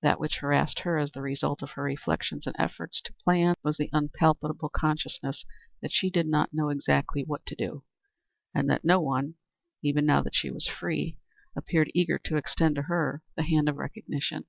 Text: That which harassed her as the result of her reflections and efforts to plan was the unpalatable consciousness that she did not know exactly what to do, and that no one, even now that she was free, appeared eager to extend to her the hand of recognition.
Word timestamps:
That 0.00 0.18
which 0.18 0.38
harassed 0.38 0.78
her 0.80 0.96
as 0.96 1.12
the 1.12 1.20
result 1.20 1.60
of 1.62 1.72
her 1.72 1.82
reflections 1.82 2.46
and 2.46 2.56
efforts 2.58 3.02
to 3.02 3.12
plan 3.22 3.54
was 3.62 3.76
the 3.76 3.90
unpalatable 3.92 4.70
consciousness 4.70 5.44
that 5.82 5.92
she 5.92 6.08
did 6.08 6.26
not 6.26 6.54
know 6.54 6.70
exactly 6.70 7.22
what 7.22 7.44
to 7.44 7.54
do, 7.54 7.84
and 8.54 8.70
that 8.70 8.86
no 8.86 8.98
one, 9.02 9.34
even 9.82 10.06
now 10.06 10.22
that 10.22 10.34
she 10.34 10.50
was 10.50 10.66
free, 10.66 11.18
appeared 11.54 11.90
eager 11.92 12.16
to 12.20 12.38
extend 12.38 12.76
to 12.76 12.82
her 12.84 13.22
the 13.36 13.42
hand 13.42 13.68
of 13.68 13.76
recognition. 13.76 14.46